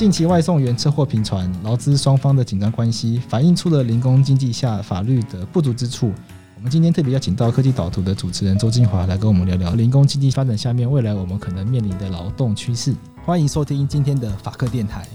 [0.00, 6.10] 近期外送员车祸频传，劳资双方的紧张关系，反映出了零工经济下法律的不足之处。
[6.56, 12.94] 我们今天特别邀请到科技导图的主持人周金华来跟我们聊聊零工经济发展下面未来我们可能面临的劳动趋势。
[13.26, 15.06] 欢迎收听今天的法客电台。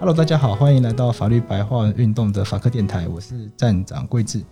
[0.00, 4.42] Hello，大家好，欢迎来到法律白话运动的法客电台，我是站长桂智。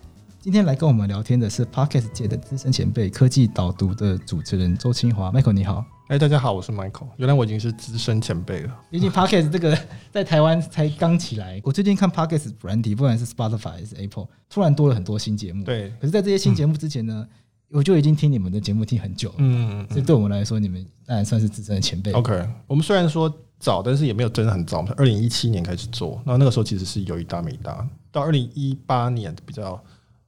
[0.49, 5.85] 今天来跟我们聊天的是 Podcast 界的资深前辈，科技导读的主持人周清华，Michael 你好。
[6.07, 7.05] 哎，大家好，我是 Michael。
[7.17, 8.75] 原来我已经是资深前辈了。
[8.89, 9.77] 毕竟 Podcast 这个
[10.09, 11.61] 在台湾才刚起来。
[11.63, 15.63] 我最近看 Podcast 软体，不管是 Spotify 还是 Apple，突然多了很多新节目。
[15.63, 15.93] 对。
[16.01, 19.35] 可是，在这些新节目之前呢，嗯、我就已经听你们的节目听很久了。
[19.37, 22.11] 嗯，所以对我们来说，你们当然算是资深的前辈。
[22.13, 24.77] OK，我们虽然说早，但是也没有真的很早。
[24.77, 27.87] 我们二零一七年开始做，那那个时候其实是有一搭没一搭。
[28.11, 29.79] 到二零一八年比较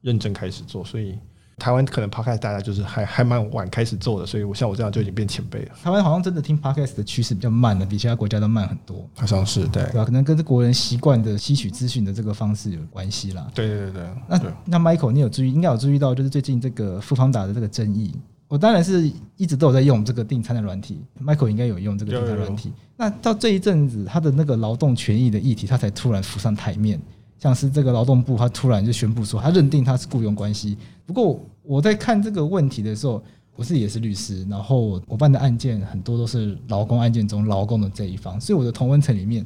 [0.01, 1.17] 认真开始做，所以。
[1.57, 5.75] 台湾可能 Podcast 大家就是还还蛮晚开始做的，所以我像我这样就已经变前辈了。
[5.83, 9.07] 台湾好像真的听 Podcast 的趋势比较慢的，比其他国家都慢很多。
[9.15, 10.03] 好像是对，对吧？
[10.03, 13.47] 可能跟这国人习惯的吸取资讯的这个方式有关系啦。
[13.53, 14.09] 对对对对。
[14.27, 18.15] 那那 Michael，你有注意，应该有注意到，就是最近这个 Foodpanda 的这个争议。
[18.47, 22.73] 我当然是一直都有在用这个订餐的软体，Michael 应该有用这个订餐软体。
[22.97, 26.99] 那到这一阵子，他的那个劳动权益的议题，他才突然浮上台面。
[27.41, 30.77] 像是这个劳动部，他突然就宣布说，他认定他是雇佣关系。
[31.07, 33.21] 不过我在看这个问题的时候，
[33.55, 39.43] 我自己也是律师，然后我办的案件很多都是劳工案件中劳工的这一方，所以我的同温层里面，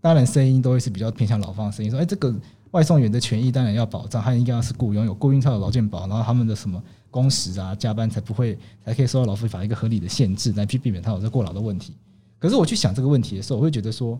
[0.00, 2.32] 当然声音都会是比较偏向劳方的声音，说，哎，这个
[2.70, 11.92] 外送员的权益当然要保障，他应该要是雇佣，有雇佣才有劳健保，然后他们的什么工时啊、加班才不会，才可以受到劳福法一个合理的限制，来去避免他有这过劳的问题。
[12.38, 14.16] 可是我去想这个问题的时候，我会觉得说。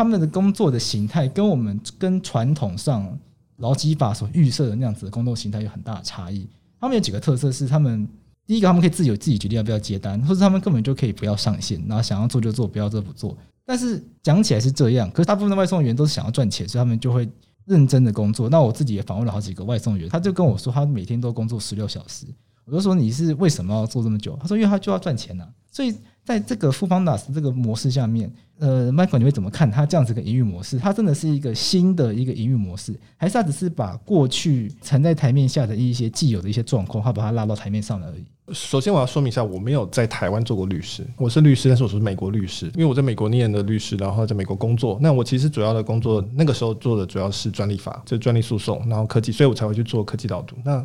[0.00, 3.18] 他们的工作的形态跟我们跟传统上
[3.58, 6.48] 劳基法所预设的那样子的工作形态有很大的差异。
[6.80, 8.08] 他们有几个特色是：他们
[8.46, 13.36] 第一个，他们可以自由自己决定要不要接单，或者他们根本就可以不要上线，然后想要做就做，不要做不做。
[13.66, 17.28] 但是讲起来是这样，可是大部分的外送员都是想要赚钱，所以他们就会
[17.66, 18.48] 认真的工作。
[18.48, 22.24] 那我自己也访问了好几个外送员，他就跟我说，他每天都工作十六小时。
[22.64, 24.36] 我就说，你是为什么要做这么久？
[24.40, 25.46] 他说，因为他就要赚钱呐。
[25.72, 25.94] 所以
[26.24, 28.32] 在这个 Foodpanda 这个模式下面。
[28.58, 30.78] 呃，Michael，你会怎么看他这样子的营运模式？
[30.78, 38.24] 它真的是一个新的一个营运模式，还是他只是把过去藏在台面下的一些既有的一些状况，他把它拉到台面上来而已？
[38.52, 44.98] 首先，我要说明一下，我没有在台湾做过律师，我是律师，但是我是美国律师，因为我在美国念的律师，然后在美国工作。
[45.00, 50.54] 那我其实主要的工作那个时候做的主要是专利法，就是专利诉讼，然后科技，所以我才会去做科技导读。
[50.62, 50.84] 那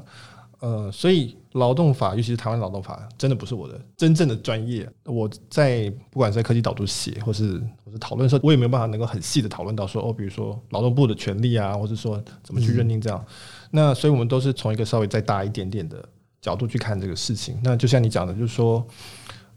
[0.59, 4.89] 呃，所以劳动法，尤其是台湾劳动法，真的不是我的真正的专业。
[5.03, 13.23] 我在不管在科技导读写，或是或是讨论的时候，我也没有办法能够很细的讨论到说，哦，比如说劳动部的权利啊，或者说怎么去认定这样。
[13.69, 16.03] 那所以我们都是从一个稍微再大一点点的
[16.41, 17.59] 角度去看这个事情。
[17.63, 18.85] 那就像你讲的，就是说，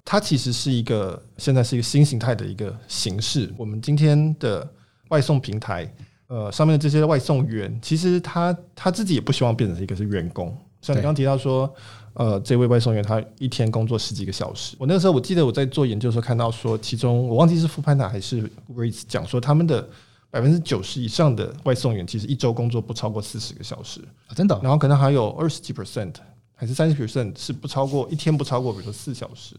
[0.04, 3.52] 它其实是一个现在是一个新形态的一个形式。
[3.56, 4.68] 我们今天的
[5.08, 5.90] 外送平台，
[6.26, 10.56] 呃，上面的这些外送员，其实他他自己也不希望变成一个是员工。
[10.80, 11.72] 像你刚刚提到说，
[12.14, 14.76] 呃，这位外送员他一天工作十几个小时。
[14.78, 19.88] 我那个时候我记得我在做研究的时候看到说，其中我忘记是 Foodpanda 还是 Uber Eats 讲说，他们的
[20.30, 24.00] 百分之九十以上的外送员其实一周工作不超过四十个小时，
[24.34, 24.58] 真的。
[24.62, 26.14] 然后可能还有二十几 percent
[26.54, 29.54] 还是三十 percent 是不超过一天不超过，比如说四小时。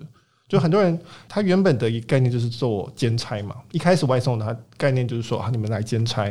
[0.48, 6.28] 就很多人他原本的一个概念就是做兼差嘛，一开始外送的他概念就是说啊，你们来兼差。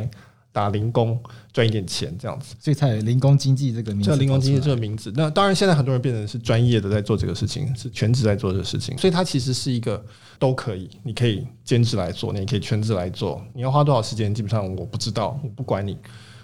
[0.51, 1.19] 打零工
[1.53, 4.09] 赚一点钱这样子，所以才有零工经济这个名字。
[4.09, 5.13] 叫零工经济这个名字。
[5.15, 8.97] 那当然，现在很多人变成是专业的在做这个事情，是全职在做这个事情。
[8.97, 10.03] 所以它其实是一个
[10.37, 13.41] 都可以，你可以兼职来做，你也可以全职来做。
[13.53, 15.97] 你要花多少时间，基本上我不知道，我不管你。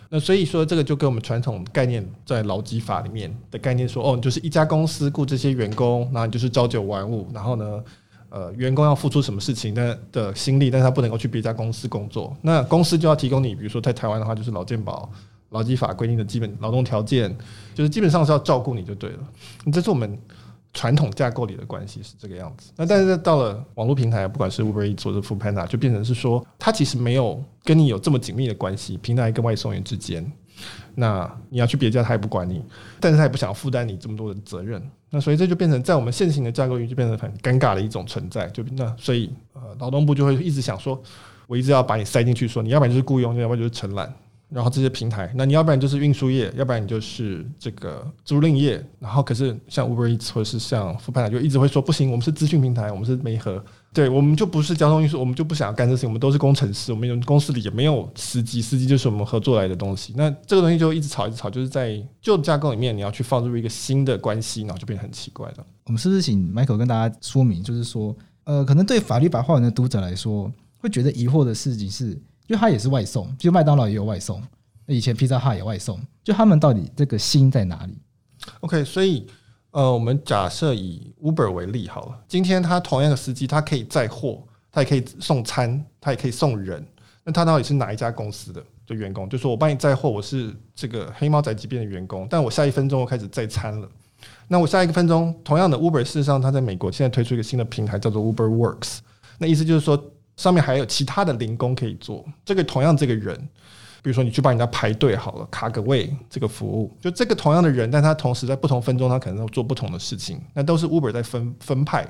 [0.07, 7.83] 那所以说，这个就跟我们传统概念在劳基法里面的概念说，哦，你就是一家公司雇这些员工，然后你就是朝九晚五，然后呢，
[8.35, 12.35] 呃，员工要付出什么事情的的心力，但是他不能够去别家公司工作。
[12.41, 15.09] 那公司就要提供你，比如说在台湾的话，就是劳健保、
[15.51, 17.33] 劳基法规定的基本劳动条件，
[17.73, 19.19] 就是基本上是要照顾你就对了。
[19.71, 20.19] 这是我们
[20.73, 22.73] 传统架构里的关系是这个样子。
[22.75, 30.29] 那但是到了网络平台，不管是 Uber Eats 或者 Foodpanda，就变成是说，它其实没有跟你有这么紧密的关系，平台跟外送员之间。
[30.95, 32.63] 那你要去别家，他也不管你，
[32.99, 34.81] 但是他也不想负担你这么多的责任。
[35.09, 38.47] 那所以这就变成在我们现行的架构里就变成很尴尬的一种存在。
[38.47, 41.01] 就那所以呃，劳动部就会一直想说，
[41.47, 44.13] 我一直要把你塞进去，说你要不然就是雇佣，要不然就是承揽。
[44.55, 48.81] 然后这些平台，那你要不然就是运输业，要不然你就是这个租赁业。
[48.99, 53.61] 然后可是像 Uber 或者是像富拍塔就一直会说不行，我们是资讯平台，我们是媒合。
[53.91, 56.09] 对，我们就不是交通运输，我们就不想要干这事情。
[56.09, 60.13] 我们都是工程师，我们公司里也没有司机，司机就是我们合作来的东西。
[60.15, 65.65] 那这个东西就一直吵，一直吵，就是在旧架构里面，你要去放入一个新的关系，然后就变得很奇怪了。
[65.87, 68.15] 我们是不是请 Michael 跟大家说明，就是说
[68.45, 74.41] 呃，可能对法律白话文的读者来说，会觉得疑惑的事情是，就它也是外送，就麦当劳也有外送，
[74.85, 77.97] 那以前披萨哈也外送，就他们到底这个心在哪里
[78.61, 79.25] ？OK，所以
[79.71, 86.85] 呃，我们假设以 Uber 为例好了，今天他同样的司机，他可以载货，他也可以送餐，他也可以送人，
[87.23, 89.27] 那他到底是哪一家公司的的员工？
[89.27, 93.89] 就说我帮你载货，我是这个黑猫宅急便的员工，但我下一分钟我开始载餐了。
[94.47, 98.99] 那我下一个分钟，同样的 Uber，事实上它在美国现在推出一个新的平台，叫做 Uber Works。
[99.37, 100.01] 那意思就是说，
[100.37, 102.25] 上面还有其他的零工可以做。
[102.43, 103.37] 这个同样这个人，
[104.01, 110.39] 比如说你去帮人家排队好了，卡个位这个服务，就这个同样的人，但他同时在不同分钟，他可能要做不同的事情。
[110.53, 112.07] 那都是 Uber 在分分派，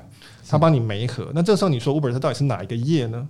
[0.48, 1.30] 他帮你媒合。
[1.34, 3.26] 那这时候你说 Uber 它到底是哪一个业呢？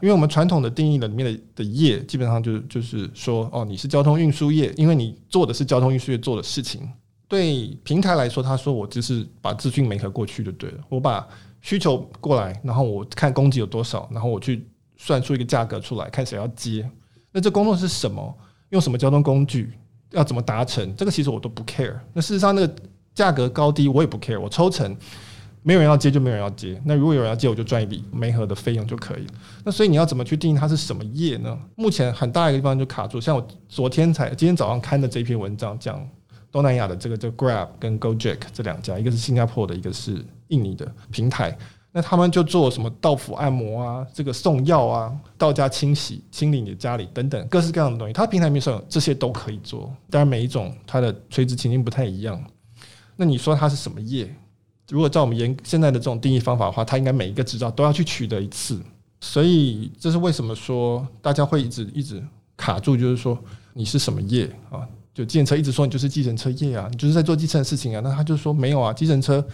[0.00, 6.88] 因为我们传统的定义的里面的的业，基本上就是就是说，哦，你是交通运输业，因为你做的是交通运输业做的事情。
[7.28, 10.78] 对平台来说，他说我只是把资讯媒合过去就对了。
[10.88, 11.28] 我把
[11.60, 14.66] 需求过来，然后我看供给有多少，然后我去
[14.96, 16.88] 算出一个价格出来，看谁要接。
[17.32, 18.36] 那这工作是什么？
[18.70, 19.72] 用什么交通工具？
[20.10, 20.94] 要怎么达成？
[20.96, 21.94] 这个其实我都不 care。
[22.12, 22.74] 那事实上，那个
[23.14, 24.40] 价格高低我也不 care。
[24.40, 24.96] 我抽成，
[25.62, 26.80] 没有人要接就没有人要接。
[26.84, 29.34] 那如果有人要接，我就赚一笔媒合的费用就可以了。
[29.64, 31.58] 那所以你要怎么去定义它是什么业呢？
[31.76, 33.20] 目前很大一个地方就卡住。
[33.20, 36.08] 像我昨天才今天早上看的这篇文章讲。
[36.52, 41.56] 东南亚的这个叫 Grab 跟 Gojek 这两家，一个是新加坡的，一个是印尼的平台。
[41.92, 48.12] 那他们就做什么到府按摩啊，这个送药啊，到家清洗、清理你的家里等等各式各样的东西。
[48.12, 52.40] 它平台面上这些都可以做，当然每一种它的垂直情境不太一样。
[53.16, 54.32] 那你说它是什么业？
[54.88, 58.80] 如果照我们严现在的这种定义方法的话，它应该每一个执照都要去取得一次。
[59.20, 62.22] 所以这是为什么说大家会一直一直
[62.56, 63.36] 卡住，就是说
[63.74, 64.86] 你是什么业啊？
[65.12, 68.00] 就计程车一直说你就是计程车业啊，你就是在做计程的事情啊。
[68.02, 69.44] 那他就说没有啊，计程车，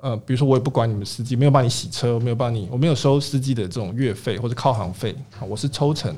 [0.00, 5.14] 呃，比如说我也不管你们司机，没有帮你洗车，没有帮你，我没有收司机的这种月费或者靠行费，
[5.48, 6.14] 我是抽成。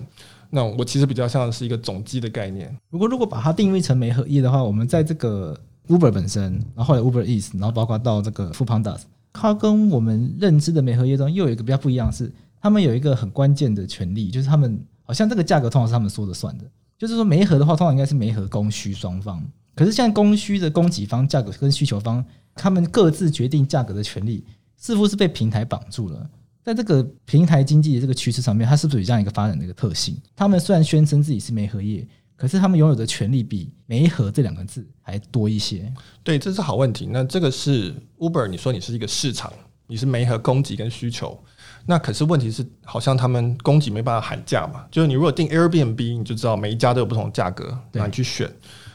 [0.51, 2.77] 那我其实比较像是一个总机的概念。
[2.91, 8.99] 如果如果把它定义成媒合业的话，我们在这个 Uber 本身，然后来 Uber Eats，然后包括到这个 Foodpanda，
[9.33, 16.65] 它跟我们认知的媒合业中又有一个比较不一样是，他们有一个很关键的权利，就是他们好像这个价格通常是他们说了算的。
[16.99, 19.43] 就是说，媒合的话，通常应该是媒合供需双方。
[19.75, 22.23] 可是，现在供需的供给方、价格跟需求方，
[22.61, 24.45] 他们各自决定价格的权利，
[24.77, 26.31] 似乎是被平台绑住了。
[26.63, 30.15] 在这个平台经济的这个趋势上面，它是不是有这样一个发展的一个特性？
[30.37, 35.91] 他们虽然宣称自己是媒合业，可是他们拥有的权利比“媒合”这两个字还多一些。
[36.23, 37.09] 对，这是好问题。
[37.11, 39.51] 那这个是 Uber，你说你是一个市场，
[39.87, 41.43] 你是媒合供给跟需求。
[41.87, 44.85] 那可是问题是，好像他们供给没办法喊价嘛。
[44.91, 48.51] 就是你如果订 Airbnb，你就知道每一家都有不同的价格，让你去选。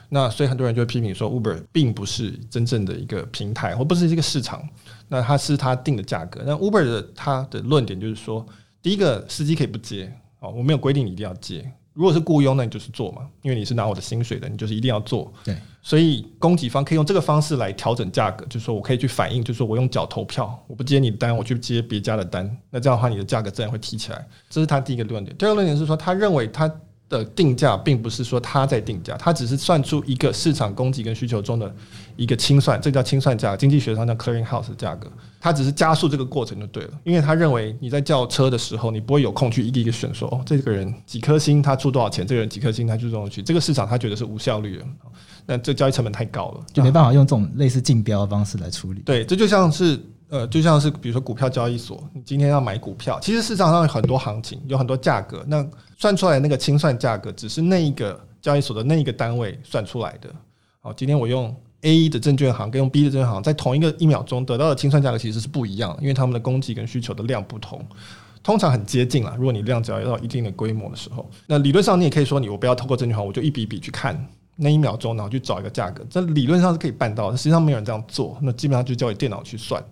[0.08, 4.62] 那所以很多人就会批评说，Uber 并不是真正的一个平台，或不是一个市场。
[5.08, 6.42] 那它是它定的价格。
[6.46, 8.46] 那 Uber 的它的论点就是说，
[8.80, 11.70] 第一个司机可以不接，哦，我没有规定你一定要接。
[11.96, 15.32] 如果是雇佣，那你就是做嘛，因为你是拿我的薪水的，你就是一定要做。
[15.42, 24.28] 对，所以供给方可以用这个方式来调整价格，就是说我可以去反映，就是说我用脚投票，我不接你的单，我去接别家的单，那这样的话你的价格自然会提起来。
[24.50, 25.36] 这是他第一个论点。
[25.38, 26.70] 第二个论点是说，他认为他。
[27.08, 31.72] 的定价并不是说他在定价，他只是算出一个市场供给跟需求中的
[32.16, 35.08] 一个清算，这叫清算价，经济学上叫 clearing house 的价格。
[35.40, 44.84] 他只是加速这个过程就对了，因为他认为你在叫车的时候，你不会有空去一个一个选说，哦，这个人几颗星他出多少钱，这个人几颗星他出多少钱，这个市场他觉得是无效率的，
[45.46, 49.00] 那这交易成本太高了，就没办法用这种类似竞标的方式来处理。
[49.02, 50.00] 对，这就像是。
[50.28, 55.64] 呃，就像是比如说股票交易所，你今天要买股票，其实市场上有很多行情，有很多价格，那
[55.96, 60.28] 算出来那个清算价格，只是那一个交易所的那一个单位算出来的。
[60.80, 67.80] 好，今天我用 A 的证券行跟用 B 的证券行，在同一个一秒钟得到的清算价格其实是不一样，因为他们的供给跟需求的量不同，
[68.42, 69.34] 通常很接近啦。
[69.36, 74.26] 如果你量只要到一定的规模的时候，那理论上你也可以说，你我不要透过证券行，我就一笔一笔去看。
[74.56, 78.38] 那一秒钟，然后去找一个价格，这理论上是可以办到的，实际上没有人这样做。
[78.40, 79.84] 那基本上就交给电脑去算。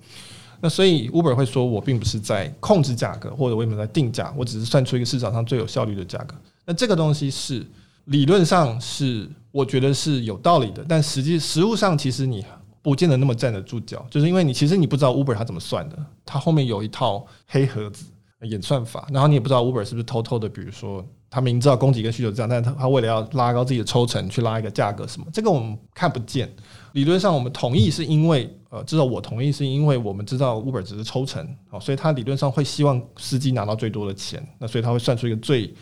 [0.61, 6.35] 那所以 Uber 会说，我并不是在控制价格，或者我也没有在定价，我只是算出一个市场上最有效率的价格。
[6.65, 7.67] 那这个东西是
[8.07, 12.43] 理论上是我觉得是有道理的，但实际实务上其实你
[12.81, 18.07] 不见得那么站得住脚，就是因为你其实你不知道 Uber 它怎么算的，它后面有一套黑盒子
[18.41, 21.05] 演算法，然后你也不知道 Uber 是不是偷偷的，比如说。
[21.35, 26.49] 他明知道供给跟需求这样，但是他他为了要拉高自己的抽成，去拉一个价格什么，这个我们看不见。
[26.93, 35.75] 理论上我们同意是因为，呃，至少我同意是因为我们知道 Uber 只是抽成，哦，所以他理论上会希望司机拿到最多的钱，那所以他会算出一个最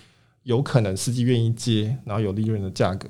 [0.44, 3.06] 有可能司机愿意接，然后有利润的价格。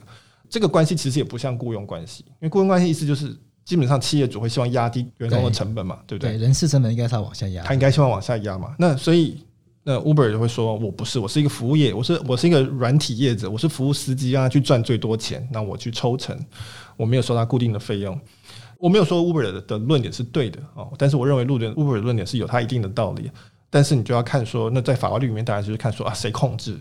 [0.51, 6.39] 这个关系其实也不像雇佣关系，因为雇佣关系意思就是基本上企业主会希望压低员工的成本嘛，对，对不对？
[6.39, 8.75] 对，人事成本应该是要往下压，他应该希望往下压嘛。
[8.81, 9.39] 那所以
[9.85, 16.39] 那 Uber 就会说，我不是，我是一个服务业，我是我是一个软体业者，我是服务司机，让他去赚最多钱，那我去抽成，
[16.97, 18.19] 我没有收他固定的费用。
[18.79, 23.31] 我没有说 Uber 的论点是对的啊，但是我认为路的 Uber 的论点是有它一定的道理。
[23.71, 26.79] 但是你就要看说，那在法律里面，当然就是看说啊，谁控制，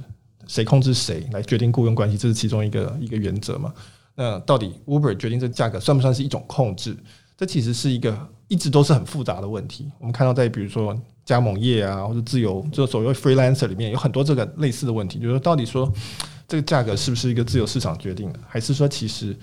[0.47, 3.73] 谁控制谁来决定雇佣关系，这是其中一个一个原则嘛。
[4.13, 6.95] 那到底 Uber 决定这价格算不算是一种控制？
[7.37, 8.15] 这其实是一个
[8.47, 9.89] 一直都是很复杂的问题。
[9.99, 10.95] 我们看到在比如说
[11.31, 15.89] 加盟业啊，或者自由就所谓 freelancer 里面有很多这个类似的问题，就是说到底说
[16.45, 19.33] 这个价格是不是一个自由市场决定的，还是说其实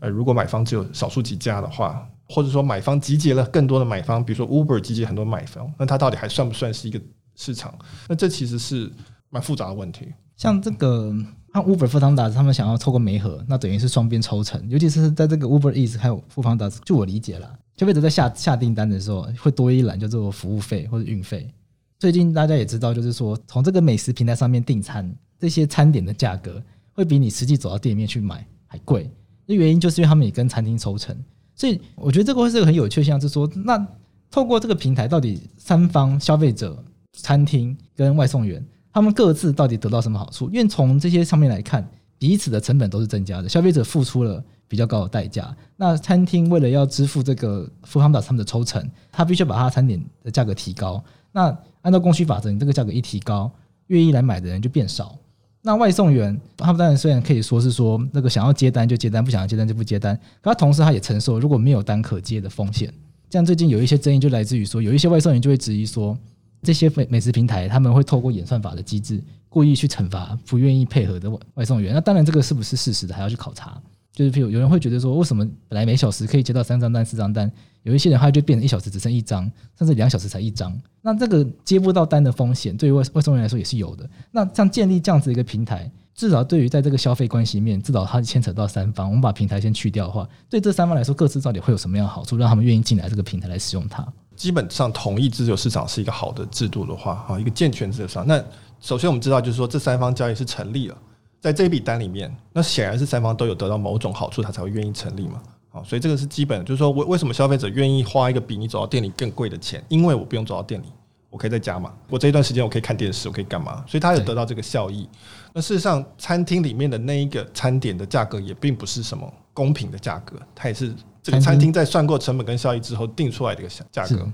[0.00, 2.06] 呃如果买方只有少数几家的话？
[2.30, 7.00] 或者说买方集结了更多的买方，比如说 Uber 集结很多买方，那它到底还算不算是一个
[7.36, 7.72] 市场？
[8.06, 8.92] 那这其实是
[9.30, 10.12] 蛮复杂的问题。
[10.36, 11.10] 像这个，
[11.54, 21.48] 那 Uber、富邦达他们想要凑个媒合，那等于是双边抽成，尤其是在这个 Uber Eats 还有富邦达，就我理解了，消费者在下下订单的时候会多一栏叫做服务费或者运费。
[21.96, 25.08] 最近大家也知道，就是说从这个美食平台上面订餐，
[25.38, 26.60] 这些餐点的价格
[26.92, 29.08] 会比你实际走到店面去买还贵。
[29.46, 31.16] 那原因就是因为他们也跟餐厅抽成。
[31.54, 33.86] 所以我觉得这个会是个很有趣的现象，是说，那
[34.28, 40.50] 透过这个平台，到底三方消费者、餐厅跟外送员，他们各自到底得到什么好处？
[40.50, 43.48] 因为从这些上面来看，彼此的成本都是增加的。
[43.48, 51.02] 消费者付出了比较高的代价，那餐厅为了要支付这个 f o o d a 他们的抽成，他必须把他餐点的价格提高。
[51.32, 53.50] 那按照供需法则，你这个价格一提高，
[53.86, 55.16] 愿意来买的人就变少。
[55.62, 62.92] 那外送员，他们当然虽然可以说是说那个想要接单就接单，不想要接单就不接单，可他同时他也承受如果没有单可接的风险。
[63.30, 66.16] 像最近有一些争议就来自于说，有一些外送员就会质疑说，
[66.62, 71.92] 这些美美食平台他们会透过演算法的机制，故意去惩罚不愿意配合的外送员。
[71.92, 73.80] 那当然这个是不是事实的还要去考察。
[74.18, 77.48] 就是譬如有人会觉得说，为什么本来每小时可以接到三张单、四张单，
[77.84, 79.48] 有一些人他就变成一小时只剩一张，
[79.78, 80.76] 甚至两小时才一张。
[81.02, 84.10] 那这个接不到单的风险，对于外外送员来说也是有的。
[84.32, 89.06] 那像建立这样子一个平台，至少对于在这个消费关系面，至少它牵扯到三方。
[89.06, 94.04] 我们把平台先去掉的话，对这三方来说，各自到底会有什么样的好处，让他们愿意进来这个平台来使用它？
[94.34, 98.26] 基本上同意自由市场是一个好的制度的话，啊，一个健全自由市场。
[98.26, 98.44] 那
[98.80, 100.98] 首先我们知道，就是说这三方交易是成立了。
[101.40, 105.42] 在这一笔单里面，那显然是三方都有得到某种好处，他才会愿意成立嘛。
[105.70, 109.84] 好，所以这个是基本，就是说为为什么消费者愿意花一个比你走到店里更贵的钱？
[109.88, 110.86] 因为我不用走到店里，
[111.30, 111.92] 我可以在家嘛。
[112.08, 113.84] 我这一段时间我可以看电视，我可以干嘛？
[113.86, 115.08] 所以他有得到这个效益。
[115.52, 124.26] 那事实上，餐厅里面的那一个餐点的价格也并不是什么公平的价格，它也是这个餐厅在算过成本跟效益之后定出来的一个价格。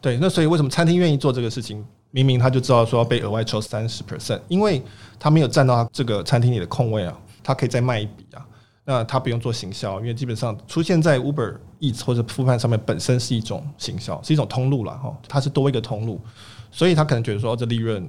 [0.00, 1.84] 对，那所以为什么餐厅愿意做这个事情？
[2.14, 4.80] 明明他就知道说要被额外抽三十 percent，因为
[5.18, 8.46] 他没有占到他这个餐厅里的空位啊，他可以再卖一笔啊。
[8.84, 15.12] 那他不用做行销，因为基本上出现在 Uber Eats 或者 f o o p a n 上面本身是一种行销，是一种通路了哈。
[15.26, 16.20] 它是多一个通路，
[16.70, 18.08] 所以他可能觉得说这利润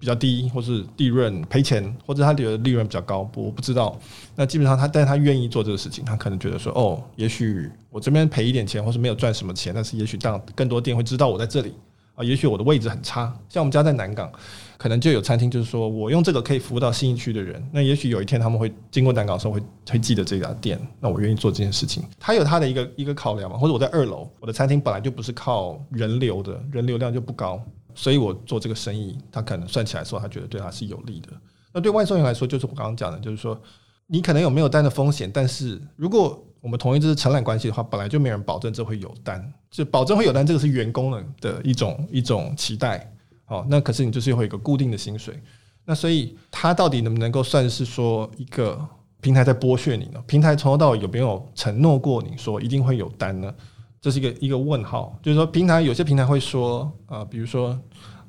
[0.00, 3.96] 比较低，或是利润赔钱，或者他觉得利润比较高，我不知道。
[4.34, 11.72] 那基本上他，但他愿意做这个事情，他可能觉得说哦，也许我这边赔一点钱，或是没有赚什么钱，但是也许让更多店会知道我在这里。
[12.14, 14.30] 啊，也许我的位置很差，像我们家在南港，
[14.76, 17.60] 可能就有餐厅，就是说我用这个可以服务到新一区的人。
[17.72, 22.04] 那也许有一天他们会经过南港的时候会会记得这家店，那我愿意做这件事情。
[22.20, 27.60] 他有他的一个一个考量嘛，或者我在二楼，我的餐厅本来就不是靠人流的，人流量就不高，
[27.96, 31.28] 所以我做这个生意，他可能算起来说，他觉得对他是有利的。
[31.72, 33.60] 那对外送员来说，就是我刚刚讲的，就是说
[34.06, 43.12] 你可能有没有单的风险，但是如果我们同意这是承揽关系的话，本来就没人保证这会有单，就保证会有单，这个是员工的的一种一种期待。
[43.44, 45.38] 好，那可是你就是会有一个固定的薪水，
[45.84, 48.80] 那所以它到底能不能够算是说一个
[49.20, 50.18] 平台在剥削你呢？
[50.26, 53.54] 平台从头到尾有没有承诺过你说一定会有单呢？
[54.00, 55.18] 这是一个一个问号。
[55.22, 57.78] 就是说，平台有些平台会说，呃，比如说，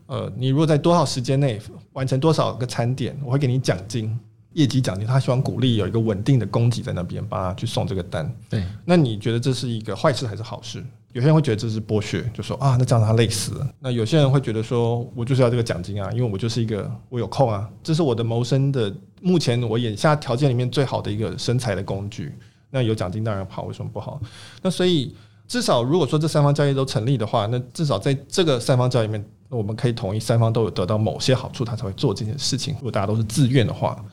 [0.08, 1.58] 呃，你如果在多少时间内
[1.94, 4.20] 完成多少个餐点，我会给你奖金。
[4.56, 8.30] 业绩奖金，他希望鼓励有一个稳定的供给在那边，帮他去送这个单。
[8.50, 10.84] 对，那你觉得这是一个坏事还是好事？
[11.12, 13.68] 有些人会觉得这是剥削，就说啊，那这样他累死了。
[13.80, 22.34] 那有些人会觉得说，我就是要这个奖金啊，因为我就是一个我有空啊，这是我的谋生的，目前我眼下条件里面最好的一个生财的工具。
[22.70, 24.20] 那有奖金当然好，为什么不好？
[24.62, 25.16] 那所以
[25.48, 32.74] 至少如果说这三方交易都成立的话，那至少在这个三方交易里面，我们可以同意三方都有得到某些好处，他才会做这件事情。
[32.76, 34.04] 如果大家都是自愿的话。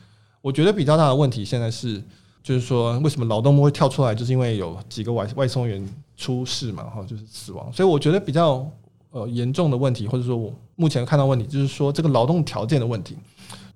[0.43, 2.03] 我觉得比较大的问题现在是，
[2.43, 5.83] 就是说为什么劳动部会跳出来，就是因为有几个外外送员
[6.17, 7.73] 出事嘛，哈，就是死亡。
[7.73, 8.69] 所以我觉得比较
[9.13, 13.17] 呃严重的问题，或者说我目前看到问题，就是说这个劳动条件的问题，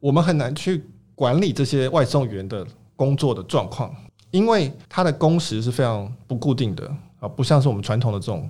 [0.01, 3.95] 我们很难去管理这些外送员的工作的状况，
[4.31, 6.93] 因为他的工时是非常不固定的。
[7.19, 8.47] 啊，不像是我们传统的这种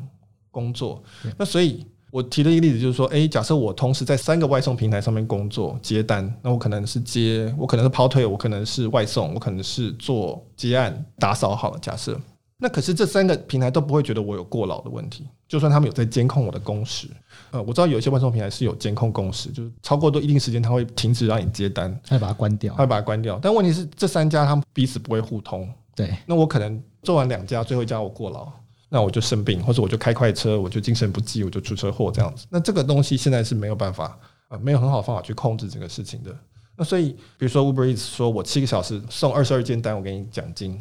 [0.51, 1.01] 工作。
[1.39, 11.79] 那所以我提了一个例子，就是说，诶，假设我同时在三个外送平台上面工作接单，那我可能是接，我可能是跑腿，我可能是外送，我可能是做接案打扫好了。
[11.79, 12.19] 假设。
[12.57, 17.07] 那可是这三个平台都不会觉得我有过劳的问题，就算他们有在监控我的工时，
[17.51, 23.39] 呃，我知道有一些外送平台是有监控工时，就是超过多一定时间，他会停止让你接单，他会把它关掉，他会把它关掉。
[23.43, 25.69] 但问题是，这三家他们彼此不会互通。
[25.95, 28.51] 对，那我可能做完两家，最后一家我过劳，
[28.89, 32.47] 那我就生病，或者我就开快车，我就精神不济，我就出车祸这样子。
[32.51, 36.35] 那这个东西现在是没有办法，呃，没有很好的方法去控制这个事情的。
[36.77, 40.79] 那所以，比如说 Uber Eats 说我七个小时送二十二件单，我给你奖金。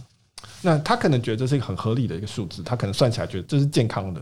[0.61, 4.21] 那他可能觉得这是一个很合理的一个数字，他可能算起来觉得这是健康的，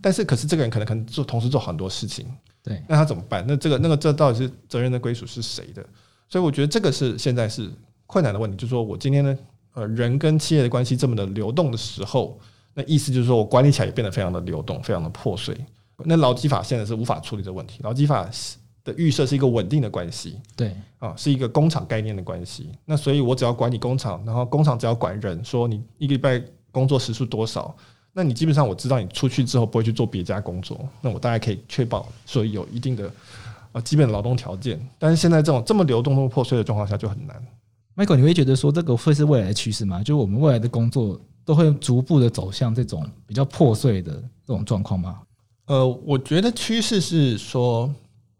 [0.00, 2.26] 但是可是这个人可能可能做同时做很多事情，
[2.62, 3.44] 对，那他怎么办？
[3.46, 5.84] 那这个那个这到底是责任的归属是谁的？
[6.28, 7.70] 所以我觉得这个是现在是
[8.06, 9.38] 困难的问题，就是说我今天呢，
[9.74, 12.40] 呃，人跟企业的关系这么的流动的时候，
[12.74, 15.56] 那意思就是说我管理起来也变得非常的流动，非常的破碎。
[16.04, 18.28] 那劳基法现在是无法处理这个问题，劳基法
[18.82, 22.70] 的预设是一个稳定的关系，对啊，是一个工厂概念的关系。
[22.84, 27.72] 那所以我只要管理工厂，然后工厂只要管人，说你一个礼拜工作时数多少，
[28.12, 33.08] 那你基本上我知道你出去之后不会去做别家工作，那我大概可以确保所以有一定的
[33.70, 34.84] 啊基本的劳动条件。
[34.98, 37.40] 但是现在这种这么流动、这么破碎的状况下就很难。
[37.94, 40.02] Michael，你会觉得说这个会是未来的趋势吗？
[40.02, 44.12] 就我们未来的工作都会逐步的走向这种比较破碎的
[44.46, 45.20] 这种状况吗？
[45.66, 47.92] 呃，我觉得趋势是说。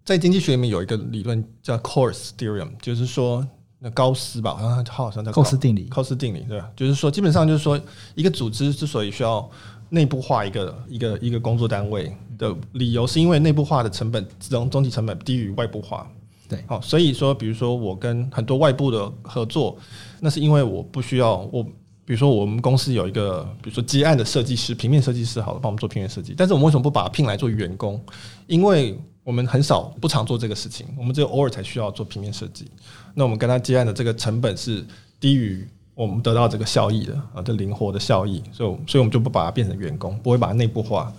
[0.05, 3.47] 在经济学里面有一个理论叫 Coase Theorem，就是说
[3.79, 5.85] 那高斯吧，好像他好像叫高斯定理。
[5.85, 6.69] 高斯定理对吧？
[6.75, 7.81] 就是说，基本上就是说，
[8.17, 9.49] 一个组织之所以需要
[9.91, 16.11] 内部化一个一个一个工作单位的理由，是因为内部化的成本总总体成本低于外部化。
[16.49, 19.79] 对，好，所以说，比如说我跟很多外部的合作，
[20.19, 21.65] 那是因为我不需要我，
[22.05, 28.03] 比如说我们公司有一个，比如说接案的设计师，平面设计师，好了，帮我们做平面设计，但是我们为什么不把他聘来做员工？
[28.47, 32.69] 因为我们很少不常做这个事情，我们只有偶尔才需要做平面设计。
[33.15, 34.85] 那我们跟他接案的这个成本是
[35.21, 41.13] 低于我们得到这个效益的啊，这灵活的效益，所以所以我们就不把它变成员工，不会把它内部化。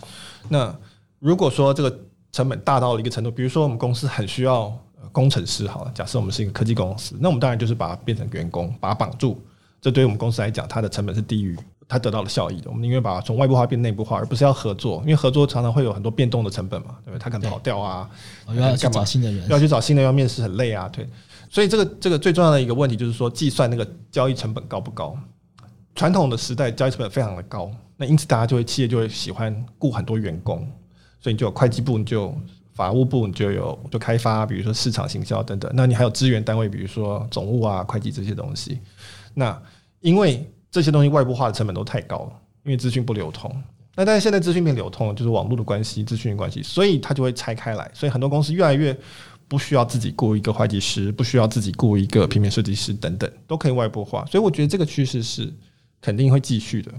[0.49, 0.75] 那
[1.19, 1.99] 如果说这个
[2.33, 4.77] 成本大到了一个程度，比如说我们公司很需要
[5.13, 9.39] 工程师，好了，假设我们是一个科技公司，那我们当然就是把它变成员工，把它绑住。
[9.83, 11.55] 这对于我们公司来讲，它的成本是低于。
[11.85, 17.21] 它得到了效益的，我们宁愿把它从外部化变内部化，而不是要合作，因为合作常常会有很多变动的成本嘛，对不对？
[17.21, 18.09] 他可能跑掉啊，
[18.47, 21.07] 要要去找新的人，要去找新的，要面试很累啊，对。
[21.49, 25.15] 所以这个这个最重要的一个问题就是说，计算那个交易成本高不高？
[25.93, 30.59] 传统的时代交易成本非常的高，那因此大家就会企业就会喜欢雇很多员工，
[31.19, 32.33] 所以你就有会计部，你就
[32.73, 38.79] 法务部，你就有就开发，比如说市场行销等等，那你还有资源单位，比如说总务啊、会计这些东西。
[39.35, 39.61] 那
[40.03, 42.39] 因为这些东西外部化的成本都太高了。
[42.65, 43.53] 因为资讯不流通，
[43.93, 47.91] 那但是现在资讯变流通了，就是网络的关系、资讯的关系，所以它就会拆开来。
[47.93, 48.97] 所以很多公司越来越
[49.49, 54.25] 不需要自己雇一个会计师，不需要自己雇一个平面设计师等等，都可以外部化。
[54.27, 55.53] 所以我觉得这个趋势是
[55.99, 56.89] 肯定会继续的。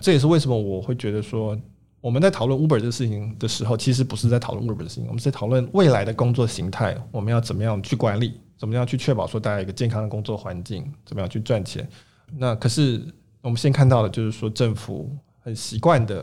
[0.00, 1.56] 这也是为什么我会觉得说，
[2.00, 11.88] 我们在讨论 Uber 这个事情的时候，其实不是在讨论 Uber 的事情，我们是在讨论未来的工作形态，我们要怎么样去管理，怎么样去确保说大家一个健康的工作环境，怎么样去赚钱。
[12.36, 13.02] 那可是。
[13.40, 16.22] 我们先看到的，就是说政府很习惯的，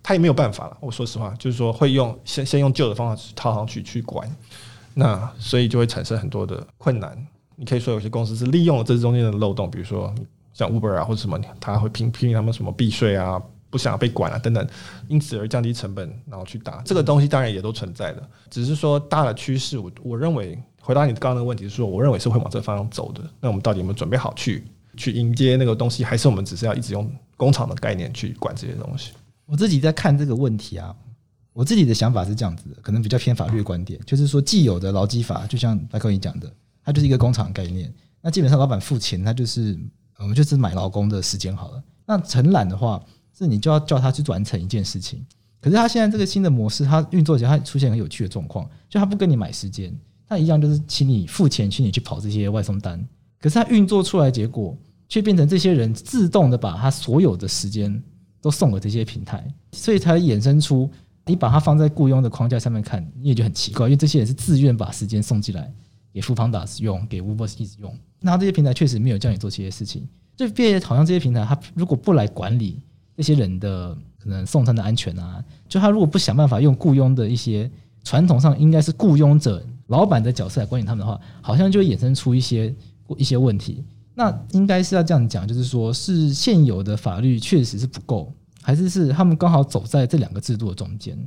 [0.00, 0.76] 他也没有办法了。
[0.80, 4.30] 我说实话，就是说会用先先用旧的方法去套上去去管，
[4.94, 7.18] 那所以就会产生很多的困难。
[7.56, 10.14] 你可以说有些公司是利用了这中间的漏洞，比如说
[10.54, 14.64] 像 Uber 啊或者什么，他会拼拼他们什么避税啊，不想被管啊等等，
[15.08, 18.22] 因此而降低成本，然后去打这个东西，当然也都存在的。
[18.48, 23.20] 只是说大的趋势，我我认为回答你刚刚的问题是说，我认为是会往这方向走的。
[23.40, 24.64] 那我们到底有没有准备好去？
[24.96, 29.12] 去迎接那个东西，还是我们只是要一直用工厂的概念去管这些东西？
[29.46, 30.94] 我自己在看这个问题啊，
[31.52, 36.50] 我自己的想法是这样子的，可能比较偏法律观点，就是说既有的劳基法，就像白克你讲的，
[36.84, 37.92] 它就是一个工厂概念。
[38.20, 39.78] 那基本上老板付钱，他就是
[40.18, 41.82] 我们就是买劳工的时间好了。
[42.06, 43.04] 那承揽的话，
[43.36, 45.24] 是你就要叫他去完成一件事情。
[45.60, 49.92] 可是他现在这个新的模式，它运作起来，它出现很有趣的状况，就他不跟你买时间，
[50.28, 53.04] 他一样就是请你付钱，请你去跑这些外送单。
[53.42, 54.74] 可是它运作出来结果，
[55.08, 58.02] 却变成这些人自动的把他所有的时间
[58.40, 60.88] 都送给这些平台，所以才衍生出
[61.26, 65.70] 你把它放在雇佣的框架上面看，你也就很奇怪，因为这些人是自愿把时间送进来
[66.14, 67.92] 给 foodpanda 使用，给 Uber Eats 用。
[68.20, 72.80] 那这些平台确实没有叫你做这些事情，就变好像这些平台，他如果不来管理
[73.16, 77.70] 这些人的可能送餐的安全啊，就他如果不想办法用雇佣的一些
[78.04, 82.74] 传统上应该是雇佣者老板的角色来管理他们的话，好像就会衍生出一些。
[83.16, 83.84] 一些问题，
[84.14, 91.18] 那应该是要这样讲，就是说是现有的法律确实是不够还是是他们刚好走在这两个制度的中间？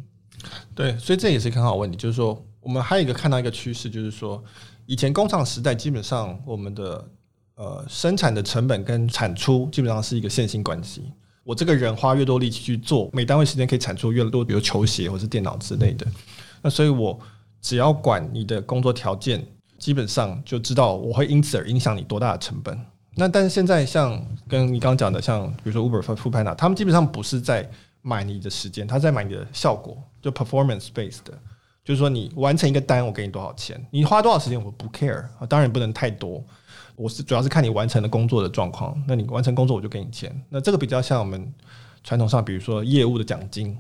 [0.74, 4.44] 对，所以这也是很好问题，就是说我们还有一个看到一个趋势，就是说
[4.86, 7.10] 以前工厂时代基本上我们的
[7.56, 11.12] 呃生产的成本跟产出基本上是一个线性关系。
[11.44, 16.08] 我这个人花越多力气去做，每单位时间可以产出越多，比如球鞋或是电脑之类的。
[16.62, 17.20] 那所以我
[17.62, 19.46] 只要管你的工作条件，
[19.78, 22.80] 基本上就知道我会因此而影响你多大的成本。
[23.16, 27.70] 那但是现在像跟你刚刚讲的，像比如说 Uber 和 Foodpanda，他们基本上不是在
[28.02, 31.34] 买你的时间，他在买你的效果，就 performance based 的，
[31.84, 36.44] 就是说你完成一个单，我给你多少钱，你花多少时间我不 care 啊，当然不能太多。
[36.98, 40.34] 我是主要是看你完成的工作的状况，那你完成工作我就给你钱。
[40.50, 41.54] 那这个比较像我们
[42.04, 43.78] 传统上，比如说业务的奖金，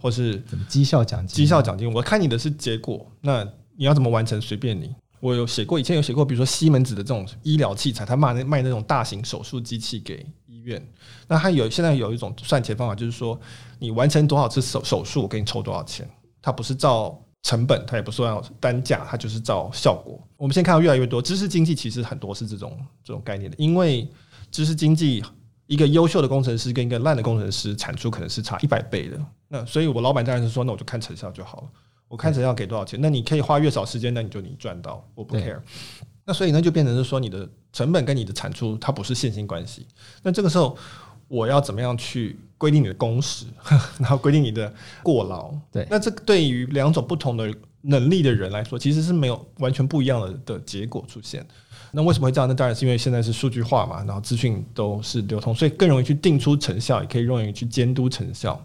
[0.00, 1.36] 或是绩效奖金。
[1.36, 4.94] 绩效奖金，我看你的是结果，那你要怎么完成随便你。
[5.20, 10.84] 我有写过，以前有写过，比如说西门子的这种医疗器材，他卖那卖那种大型手术机器给医院。
[11.26, 13.38] 那他有现在有一种算钱方法，就是说
[13.78, 16.08] 你完成多少次手手术，我给你抽多少钱。
[16.42, 17.18] 他不是照。
[17.44, 20.20] 成本，它也不是按单价，它就是照效果。
[20.36, 23.56] 我们现在看到越来越多知识经济，其实很多是这种这种概念的。
[23.56, 24.06] 因为
[24.50, 25.24] 知识经济，
[25.68, 29.18] 一个优秀的工程师跟一个烂的工程师产出可能是差一百倍的。
[29.46, 31.68] 那所以，我老板当然是说，那我就看成效就好了。
[32.08, 35.60] 我看成效给多少钱，那你可以花越少时间，那你就你赚到，我不 care。
[36.24, 39.86] 那所以呢，就变成是说，你的成本跟你的产出它不是线性关系。
[40.22, 40.76] 那这个时候。
[41.30, 43.44] 我要怎么样去规定你的工时，
[44.00, 45.52] 然后规定你的过劳？
[45.70, 51.46] 对，那这对于两种不同的能力的人来说，其实是没有完全不一样的的结果出现。
[51.92, 52.48] 那为什么会这样？
[52.48, 58.58] 那当然是因为现在是数据化嘛，然后资讯都是流通，所以更容易去定出成效，也可以容易去监督成效。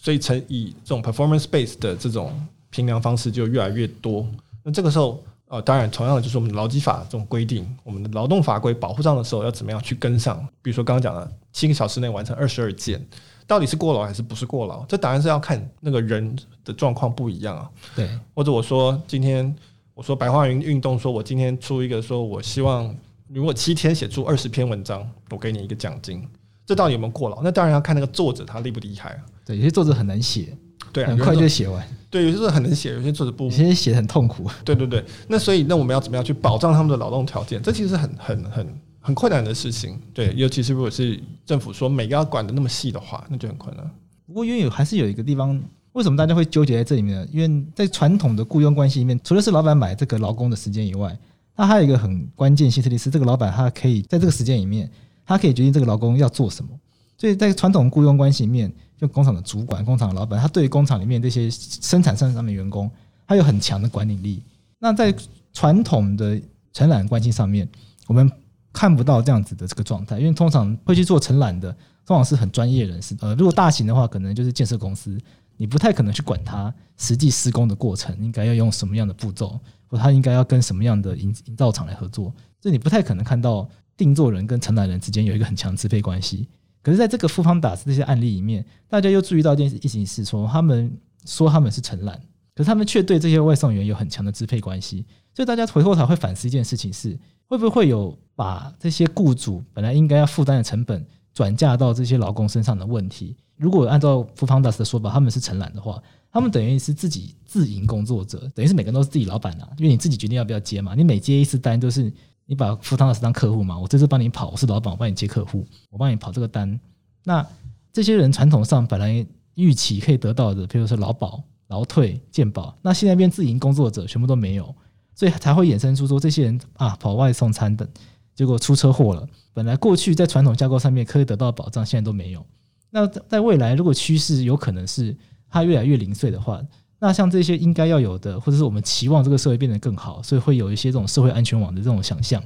[0.00, 2.32] 所以成以这种 performance based 的这种
[2.72, 4.26] 评量方式就越来越多。
[4.64, 5.22] 那这个时候。
[5.52, 10.38] 呃，当然，同样的就是我们的劳基法这种规定，我们的劳动法规保护上的时候要怎么样去跟上？
[10.62, 12.98] 比如说刚刚讲的七个小时内完成二十二件，
[13.46, 14.82] 到底是过劳还是不是过劳？
[14.86, 17.70] 这当然是要看那个人的状况不一样啊。
[17.94, 19.54] 对，或者我说今天
[19.92, 22.96] 我说白话云运动，说我今天出一个说我希望
[23.28, 26.26] 如果七天写出二十篇文章，我给你一个奖金，
[26.64, 27.42] 这到底有没有过劳？
[27.42, 29.20] 那当然要看那个作者他厉不厉害啊。
[29.44, 30.56] 对，有些作者很难写。
[30.92, 31.82] 对啊，很快就写完。
[32.10, 34.46] 对，有些作者很能写，有些作者不，有些写得很痛苦。
[34.64, 37.62] 对对对，那所以那我们要怎么样去保障他们的劳动条件？
[37.62, 39.98] 这其实是很很很很困难的事情。
[40.12, 43.90] 对，尤其是如果是政府说每个要管的那么细的话，那就很困难。
[44.26, 45.58] 不过因为有还是有一个地方，
[45.92, 47.26] 为什么大家会纠结在这里面呢？
[47.32, 51.18] 因为在传统的雇佣关系里面，除了是老板买这个劳工的时间以外，
[51.56, 54.90] 那还有一个很关键性，是这个老板他可以在这个时间里面，
[55.24, 56.70] 他可以决定这个劳工要做什么。
[57.16, 62.88] 所以在传统雇佣关系里面，就工厂的主管、工厂的老板，他对工厂里面这些生产线上面员工，
[63.26, 64.40] 他有很强的管理力。
[64.78, 65.12] 那在
[65.52, 66.40] 传统的
[66.72, 67.68] 承揽关系上面，
[68.06, 68.30] 我们
[68.72, 71.72] 看不到这样子的这个状态，因为通常会去做承揽的，
[72.06, 73.16] 通常是很专业人士。
[73.20, 75.18] 呃，如果大型的话，可能就是建设公司，
[75.56, 86.46] 你不太可能去管他实际施工的过程，应该要用什么样的步骤，或他应该要跟什么样的营营造厂来合作，所以你不太可能看到定做人跟承揽人之间有一个很强支配关系。
[86.82, 90.92] 可是，在这个 foodpanda 这些案例里面，大家又注意到一件事情是说，他们
[91.24, 92.20] 说他们是承揽，
[92.56, 95.06] 可是他们却对这些外送员有很强的支配关系。
[95.32, 97.16] 所以，大家回过头会反思一件事情是：
[97.46, 103.36] 会不会有把这些雇主本来应该要负担的成本转嫁到这些劳工身上的问题？
[103.56, 112.12] 如果按照 foodpanda 的说法，他们是承揽的话，他们等于是自己自营工作者，等于是每个人都是自己老板啊，因为你自己决定要不要接嘛，你每接一次单都是。
[112.52, 113.78] 你把 foodpanda 当客户嘛？
[113.78, 116.78] 我这次帮你跑，我是老板，我帮你接客户，我帮你跑这个单。
[117.24, 117.42] 那
[117.90, 124.74] 这些人传统上本来预期可以得到的，比如说劳保、劳退、健保，那现在变自营工作者全部都没有，
[125.14, 127.88] 所以才会衍生出说这些人啊跑外送餐等，
[128.34, 129.26] 结果出车祸了。
[129.54, 132.44] 本来过去在传统架构上面可以得到保障，现在都没有。
[132.90, 135.16] 那在未来，如果趋势有可能是
[135.48, 136.60] 它越来越零碎的话。
[137.02, 142.40] 那像这些应该要有的，或者是我们期望这个社会变得更好，所以会有一些这种社会安全网的这种想象，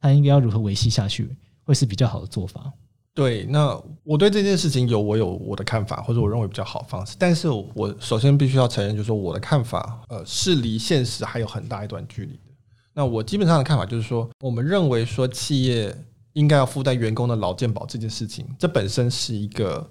[0.00, 1.30] 它应该要如何维系下去，
[1.62, 2.72] 会是比较好的做法。
[3.14, 7.14] 对，那我对这件事情有我有我的看法，或者我认为比较好方式。
[7.20, 12.52] 但是我首先必须要承认，就是说我的看法，呃，是离现实还有很大一段距离的。
[12.92, 15.96] 那我基本上的看法就是说，我们认为说企业
[16.32, 19.88] 应该要负担员工的劳健保这件事情，这本身是一个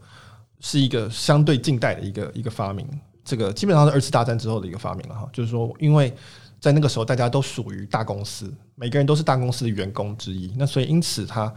[0.60, 2.86] 是一个相对近代的一个一个发明。
[3.30, 6.12] 这个基本上是二次大战之后的一个发明了哈，就是说，因为
[6.60, 11.54] 在那个时候大家都属于大公司，每个人都是大公司的员工之一，那所以因此它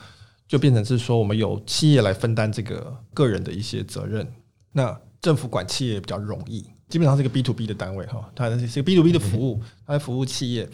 [0.46, 4.30] 就变成是说，我们由企业来分担这个个人的一些责任，
[4.70, 10.68] 那政府管企业比较容易，基本上是一个 B to B 的单位哈，它是一个 B to B 的服务，它服务企业，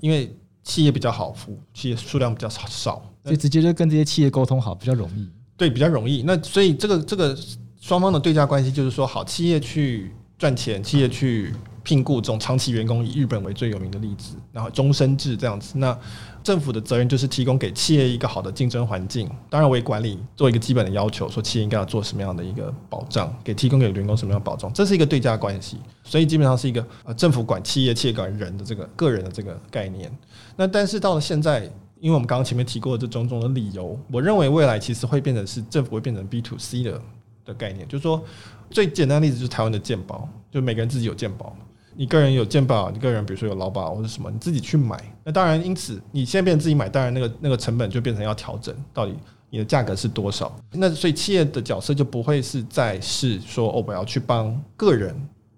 [0.00, 6.22] 因为企业比较好服务，企业数量比较少，所以直接就跟这些企业沟通好比较容易，对，比较容易。
[6.22, 7.36] 那所以这个这个。
[7.80, 15.76] 双方的对价关系就是说，好，企业去赚钱，企业去聘雇这种长期员工，以日本为最有名的例子，然后终身制这样子。
[15.78, 15.98] 那
[16.44, 25.78] 政府的责任就是提供给企业一个好的竞争环境，当然为管理做一个基本的要求，说企业应该要做什么样的一个保障，给提供给员工什么样的保障，这是一个对价关系。
[26.04, 30.10] 所以基本上是一个呃政府管企业，企业管人的这个个人的这个概念。
[30.56, 31.64] 那但是到了现在，
[32.00, 37.00] 因为我们刚刚前面提过的这种种的理由，我认为未来其实会变成是政府会变成 B to C 的
[37.48, 38.22] 的概念，就是说
[38.70, 41.56] 最简单的例子就是台湾的健保，就每个人自己有健保。
[41.96, 45.02] 你个人有健保，你个人比如说有劳保或者什么，你自己去买。
[45.24, 49.16] 那当然，因此你现在变成自己买，当然那个那个成本就变成要调整，到底
[49.50, 50.54] 你的价格是多少？
[50.70, 55.12] 那所以企业的角色就不会是再是说哦，我要去帮个人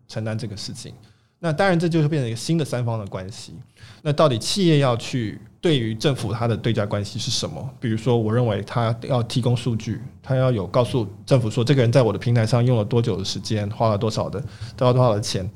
[0.08, 0.94] 承担这个事情。
[1.38, 3.52] 那当然这就是变成一个新的三方的关系。
[4.00, 7.70] 那到底企业要去对于政府它的对价关系是什么？
[7.78, 15.48] 比如说，我认为他要提供数据，他要有告诉政府说，这个人在我的平台上用了多久的时间，花了多少的，得到多少的钱。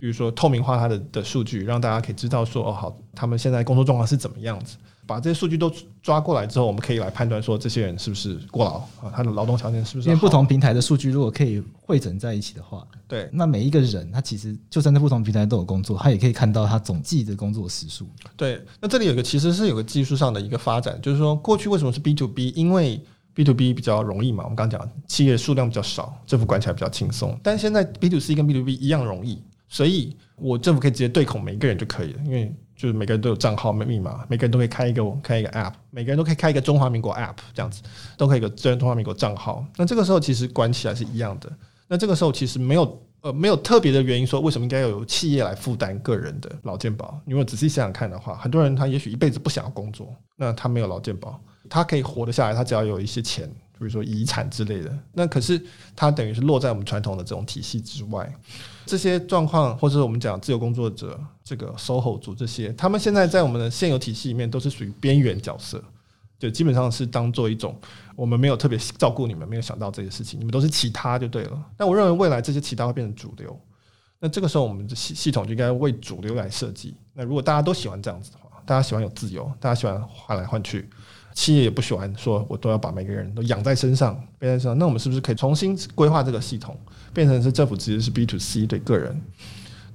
[0.00, 4.76] 比如说透明化他的的数据，让大家可以知道说哦好，他们现在工作状况是怎么样子。
[5.06, 8.74] 把这些数据都抓过来之后，我们可以来判断说这些人是不是过劳
[9.06, 10.08] 啊，他的劳动条件是不是？
[10.08, 18.06] 因为不同平台的数据如果可以汇整在一起的话，对，那每一个人他其实就算在不同平台都有工作，他也可以看到他总计的工作时数。
[18.36, 22.50] 对，那这里有个其实是有个技术上的一个发展，就是说过去为什么是 B to B？
[22.56, 23.02] 因为
[23.34, 27.38] B to B 比较容易嘛，我们刚刚讲企业数量比较少，政府管起来比较轻松。
[27.42, 29.42] 但现在 B to C 跟 B to B 一样容易。
[29.72, 37.80] 所以，我政府可以直接对口每一个人就可以了，因为就是每个人都有账号、密码，每个人都可以开一个开一个 App，每个人都可以开一个中华民国 App，这样子
[38.18, 39.64] 都可以有个中华民国账号。
[39.78, 41.50] 那这个时候其实管起来是一样的。
[41.88, 47.18] 那这个时候其实没有呃没有特别的原因说为什么应该要由企业来负担个人的劳健保。
[47.24, 53.50] 你如果仔细想想看的话，很多人他也许一辈子不想要工作，那他没有劳健保，他可以活得下来，他只要有一些钱。
[53.78, 55.60] 比如说遗产之类的，那可是
[55.96, 58.32] 他等于是落在我们传统的这种体系之外。
[58.86, 65.82] 这些状况，或者是我们讲自由工作者、这个 SOHO 族这些，他们现在在我们的现有体系里面都是属于边缘角色，
[66.38, 67.78] 就基本上是当做一种
[68.16, 71.62] 我们没有特别照顾你们，没有想到这些事情，你们都是其他就对了。
[71.76, 73.58] 但我认为未来这些其他会变成主流，
[74.18, 76.96] 那这个时候我们的系系统就应该为主流来设计。
[77.14, 80.88] 那如果大家都喜欢这样子的话，大家喜欢有自由，大家喜欢换来换去。
[81.34, 84.78] 企业也不喜欢说，我都要把每个人都养在身上，背在身上。
[84.78, 86.78] 那我们是不是可以重新规划这个系统，
[87.12, 89.20] 变成是政府直接是 B to C 对个人，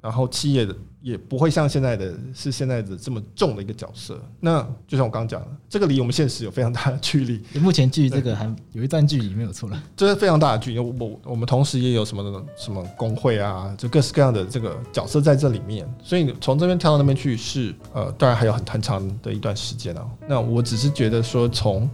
[0.00, 0.74] 然后企业的。
[1.00, 4.20] 也不会像现在的是现在的这么重的一个角色。
[4.40, 7.40] 那就像我刚刚讲的，这个离我们现实有非常大的距离。
[7.60, 9.80] 目前距离这个还有一段距离，没有错了。
[9.96, 10.78] 这是非常大的距离。
[10.80, 15.88] 我我们同时也有什么什么工会啊，就各式各样的这个角色在这里面。
[16.02, 20.04] 所以从这边跳到那边去是呃，当然还有很很长的一段时间啊。
[20.26, 21.88] 那我只是觉得说，从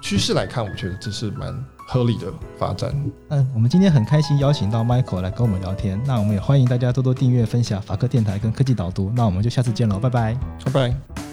[0.00, 1.52] 趋势来看，我觉得这是蛮。
[1.92, 2.94] 合理的发展。
[3.30, 6.00] 嗯，我们今天很开心邀请到 Michael 来跟我们聊天。
[6.06, 9.10] 那我们也欢迎大家多多订阅、分享法科电台跟科技导读。
[9.16, 11.29] 那我们就下次见喽，拜拜，拜拜。